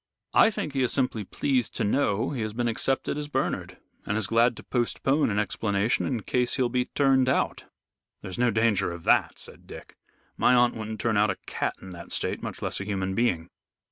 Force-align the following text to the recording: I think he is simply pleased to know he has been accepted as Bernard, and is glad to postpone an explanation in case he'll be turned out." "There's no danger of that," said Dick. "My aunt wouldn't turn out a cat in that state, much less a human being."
I 0.33 0.49
think 0.49 0.73
he 0.73 0.81
is 0.81 0.91
simply 0.91 1.23
pleased 1.23 1.75
to 1.75 1.83
know 1.83 2.31
he 2.31 2.41
has 2.41 2.53
been 2.53 2.67
accepted 2.67 3.19
as 3.19 3.27
Bernard, 3.27 3.77
and 4.03 4.17
is 4.17 4.25
glad 4.25 4.57
to 4.57 4.63
postpone 4.63 5.29
an 5.29 5.37
explanation 5.37 6.07
in 6.07 6.23
case 6.23 6.55
he'll 6.55 6.69
be 6.69 6.85
turned 6.85 7.29
out." 7.29 7.65
"There's 8.23 8.39
no 8.39 8.49
danger 8.49 8.91
of 8.91 9.03
that," 9.03 9.37
said 9.37 9.67
Dick. 9.67 9.95
"My 10.37 10.55
aunt 10.55 10.73
wouldn't 10.75 10.99
turn 10.99 11.17
out 11.17 11.29
a 11.29 11.35
cat 11.45 11.75
in 11.83 11.91
that 11.91 12.11
state, 12.11 12.41
much 12.41 12.63
less 12.63 12.81
a 12.81 12.85
human 12.85 13.13
being." 13.13 13.51